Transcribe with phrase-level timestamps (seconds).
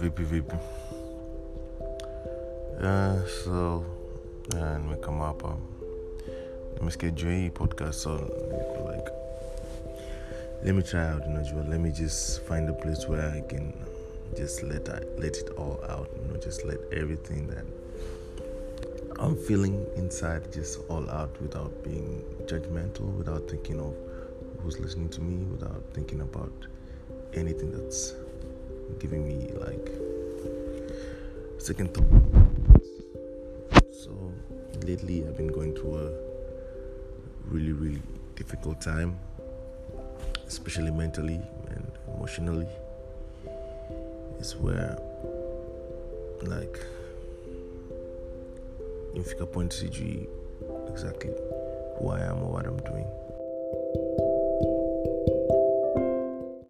[0.00, 0.56] vipi vipi?
[2.82, 3.84] Yeah, so
[4.54, 5.56] yeah, nimekama hapa.
[6.78, 8.14] Nimesikia hii podcast so
[8.96, 9.10] like
[10.64, 11.64] let me try out unajua.
[11.70, 13.72] Let me just find a place where i can
[14.36, 14.88] just let
[15.18, 17.64] let it all out you know just let everything that
[19.18, 23.94] i'm feeling inside just all out without being judgmental without thinking of
[24.62, 26.52] who's listening to me without thinking about
[27.34, 28.14] anything that's
[28.98, 29.90] giving me like
[31.58, 32.06] second thought.
[33.92, 34.32] So
[34.86, 36.10] lately, I've been going through a
[37.50, 38.02] really, really
[38.36, 39.18] difficult time,
[40.46, 42.68] especially mentally and emotionally.
[44.38, 44.96] It's where,
[46.42, 46.78] like,
[49.14, 50.28] you point CG
[50.88, 51.32] exactly
[51.98, 53.06] who I am or what I'm doing.